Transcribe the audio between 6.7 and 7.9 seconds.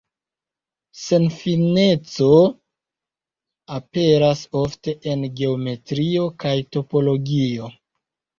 topologio.